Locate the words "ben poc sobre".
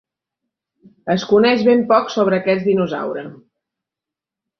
1.67-2.39